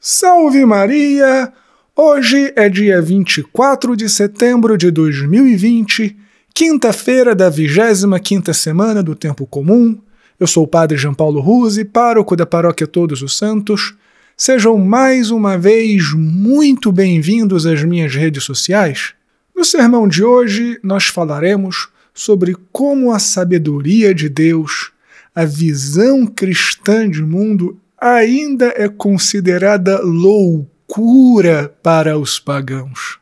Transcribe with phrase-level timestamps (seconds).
[0.00, 1.52] Salve Maria!
[1.96, 6.16] Hoje é dia 24 de setembro de 2020,
[6.54, 10.00] quinta-feira da 25ª semana do Tempo Comum.
[10.38, 13.96] Eu sou o Padre João Paulo Ruse, pároco da Paróquia Todos os Santos.
[14.36, 19.14] Sejam mais uma vez muito bem-vindos às minhas redes sociais.
[19.52, 24.92] No sermão de hoje, nós falaremos sobre como a sabedoria de Deus,
[25.34, 33.18] a visão cristã de mundo ainda é considerada loucura para os pagãos.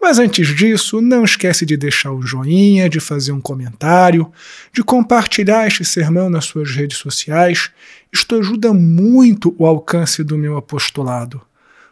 [0.00, 4.30] Mas antes disso, não esquece de deixar o joinha, de fazer um comentário,
[4.72, 7.70] de compartilhar este sermão nas suas redes sociais.
[8.12, 11.42] Isto ajuda muito o alcance do meu apostolado.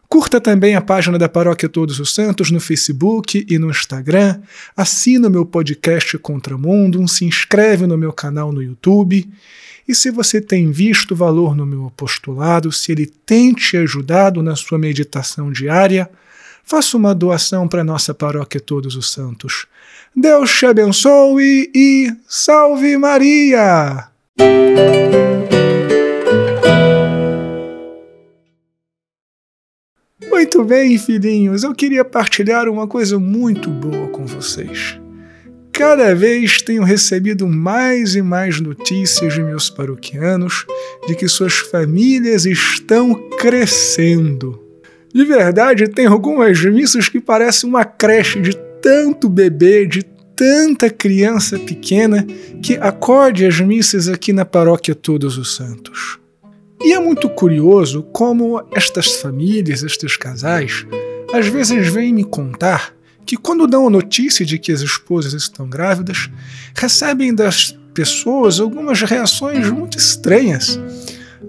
[0.09, 4.41] Curta também a página da Paróquia Todos os Santos no Facebook e no Instagram.
[4.77, 9.29] Assina o meu podcast Contramundo, se inscreve no meu canal no YouTube.
[9.89, 14.57] E se você tem visto valor no meu apostolado, se ele tem te ajudado na
[14.57, 16.11] sua meditação diária,
[16.65, 19.67] faça uma doação para nossa paróquia Todos os Santos.
[20.15, 24.09] Deus te abençoe e salve Maria!
[30.47, 34.97] Muito bem, filhinhos, eu queria partilhar uma coisa muito boa com vocês.
[35.73, 40.65] Cada vez tenho recebido mais e mais notícias de meus paroquianos
[41.09, 44.63] de que suas famílias estão crescendo.
[45.13, 50.05] De verdade, tem algumas missas que parecem uma creche de tanto bebê, de
[50.37, 52.25] tanta criança pequena
[52.63, 56.21] que acorde as missas aqui na paróquia Todos os Santos.
[56.83, 60.87] E é muito curioso como estas famílias, estes casais,
[61.33, 65.69] às vezes vêm me contar que, quando dão a notícia de que as esposas estão
[65.69, 66.31] grávidas,
[66.75, 70.79] recebem das pessoas algumas reações muito estranhas.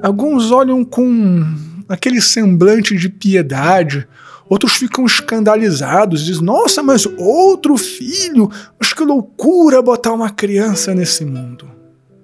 [0.02, 1.46] Alguns olham com
[1.88, 4.08] aquele semblante de piedade,
[4.50, 8.50] outros ficam escandalizados, dizem: Nossa, mas outro filho?
[8.80, 11.77] Mas que loucura botar uma criança nesse mundo.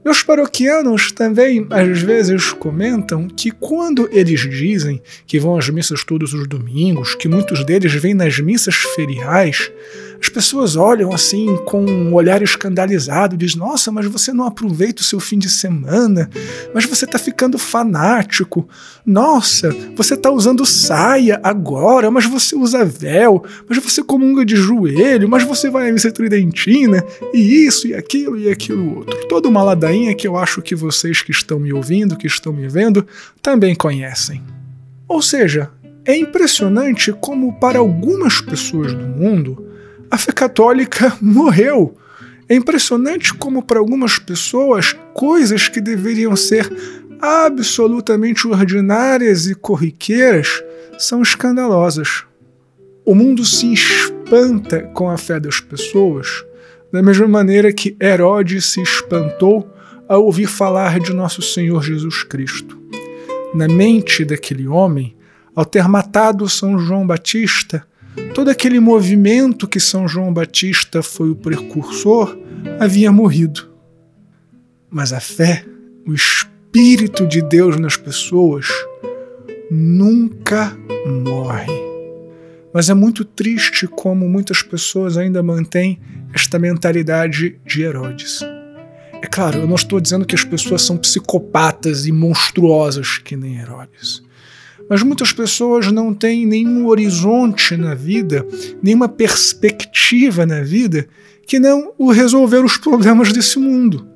[0.04, 6.34] Meus paroquianos também às vezes comentam que quando eles dizem que vão às missas todos
[6.34, 9.72] os domingos, que muitos deles vêm nas missas feriais,
[10.24, 15.06] as pessoas olham assim com um olhar escandalizado, diz: "Nossa, mas você não aproveita o
[15.06, 16.30] seu fim de semana?
[16.74, 18.66] Mas você está ficando fanático.
[19.06, 25.28] Nossa, você está usando saia agora, mas você usa véu, mas você comunga de joelho,
[25.28, 27.04] mas você vai à missa tridentina
[27.34, 29.28] e isso e aquilo e aquilo outro.
[29.28, 32.70] Toda uma ladainha que eu acho que vocês que estão me ouvindo, que estão me
[32.70, 33.06] vendo,
[33.42, 34.42] também conhecem.
[35.06, 35.70] Ou seja,
[36.06, 39.73] é impressionante como para algumas pessoas do mundo
[40.14, 41.98] a fé católica morreu.
[42.48, 46.72] É impressionante como, para algumas pessoas, coisas que deveriam ser
[47.20, 50.64] absolutamente ordinárias e corriqueiras
[51.00, 52.26] são escandalosas.
[53.04, 56.46] O mundo se espanta com a fé das pessoas,
[56.92, 59.68] da mesma maneira que Herodes se espantou
[60.08, 62.80] ao ouvir falar de nosso Senhor Jesus Cristo.
[63.56, 65.16] Na mente daquele homem,
[65.56, 67.84] ao ter matado São João Batista,
[68.34, 72.38] Todo aquele movimento que São João Batista foi o precursor
[72.80, 73.70] havia morrido.
[74.90, 75.66] Mas a fé,
[76.06, 78.68] o Espírito de Deus nas pessoas,
[79.70, 80.78] nunca
[81.24, 81.72] morre.
[82.74, 86.00] Mas é muito triste como muitas pessoas ainda mantêm
[86.34, 88.42] esta mentalidade de Herodes.
[89.22, 93.58] É claro, eu não estou dizendo que as pessoas são psicopatas e monstruosas que nem
[93.58, 94.24] Herodes.
[94.90, 98.46] Mas muitas pessoas não têm nenhum horizonte na vida,
[98.82, 101.08] nenhuma perspectiva na vida
[101.46, 104.08] que não o resolver os problemas desse mundo.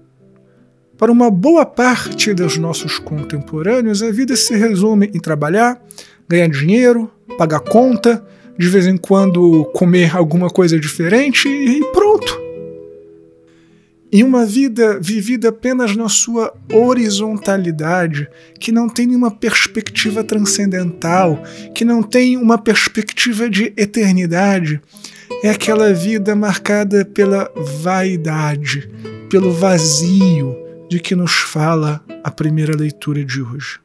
[0.97, 5.79] Para uma boa parte dos nossos contemporâneos, a vida se resume em trabalhar,
[6.27, 8.25] ganhar dinheiro, pagar conta,
[8.57, 12.46] de vez em quando comer alguma coisa diferente e pronto.
[14.11, 21.43] E uma vida vivida apenas na sua horizontalidade, que não tem nenhuma perspectiva transcendental,
[21.75, 24.81] que não tem uma perspectiva de eternidade,
[25.43, 27.51] é aquela vida marcada pela
[27.81, 28.89] vaidade,
[29.29, 30.55] pelo vazio
[30.89, 33.79] de que nos fala a primeira leitura de hoje.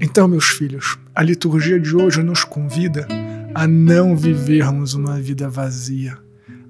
[0.00, 3.06] Então, meus filhos, a liturgia de hoje nos convida
[3.54, 6.16] a não vivermos uma vida vazia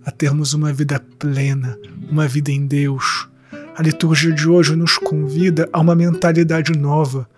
[0.04, 1.78] a termos uma vida plena,
[2.10, 3.28] uma vida em Deus.
[3.76, 7.28] A liturgia de hoje nos convida a uma mentalidade nova,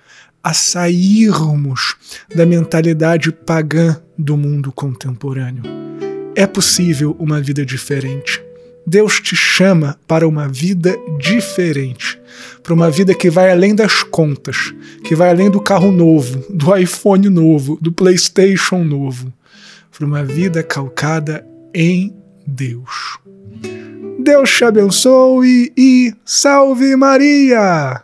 [0.42, 1.96] a sairmos
[2.34, 5.62] da mentalidade pagã do mundo contemporâneo.
[6.34, 8.42] É possível uma vida diferente.
[8.86, 12.20] Deus te chama para uma vida diferente.
[12.62, 14.74] para uma vida que vai além das contas,
[15.04, 19.32] que vai além do carro novo, do iPhone novo, do PlayStation novo,
[19.92, 22.12] para uma vida calcada em
[22.46, 23.18] Deus.
[24.18, 28.02] Deus te abençoe e salve Maria!